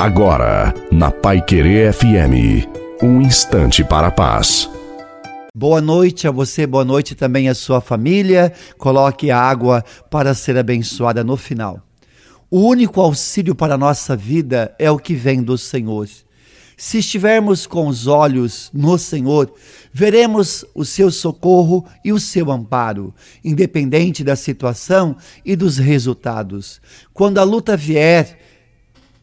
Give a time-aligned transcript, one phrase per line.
[0.00, 2.66] Agora, na Pai Querer FM,
[3.02, 4.66] um instante para a paz.
[5.54, 8.50] Boa noite a você, boa noite também à sua família.
[8.78, 11.82] Coloque a água para ser abençoada no final.
[12.50, 16.08] O único auxílio para a nossa vida é o que vem do Senhor.
[16.78, 19.52] Se estivermos com os olhos no Senhor,
[19.92, 23.12] veremos o seu socorro e o seu amparo,
[23.44, 25.14] independente da situação
[25.44, 26.80] e dos resultados.
[27.12, 28.38] Quando a luta vier,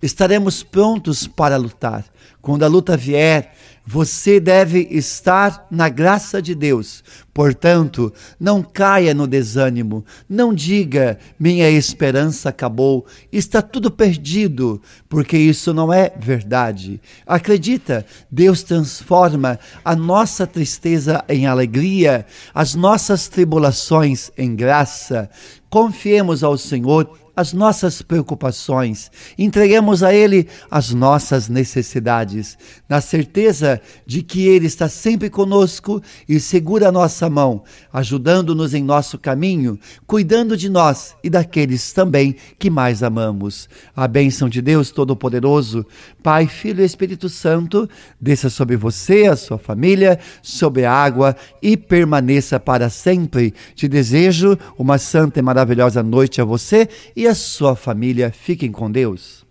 [0.02, 2.06] estaremos prontos para lutar.
[2.42, 3.52] Quando a luta vier,
[3.90, 7.02] você deve estar na graça de Deus.
[7.34, 10.04] Portanto, não caia no desânimo.
[10.28, 17.00] Não diga, minha esperança acabou, está tudo perdido, porque isso não é verdade.
[17.26, 25.30] Acredita, Deus transforma a nossa tristeza em alegria, as nossas tribulações em graça.
[25.70, 32.58] Confiemos ao Senhor as nossas preocupações, entreguemos a Ele as nossas necessidades,
[32.90, 38.84] na certeza de que Ele está sempre conosco e segura a nossa mão, ajudando-nos em
[38.84, 43.70] nosso caminho, cuidando de nós e daqueles também que mais amamos.
[43.96, 45.86] A bênção de Deus Todo-Poderoso,
[46.22, 51.78] Pai, Filho e Espírito Santo, desça sobre você, a sua família, sobre a água e
[51.78, 53.54] permaneça para sempre.
[53.76, 58.32] Te desejo uma santa e maravilhosa noite a você e a sua família.
[58.32, 59.47] Fiquem com Deus.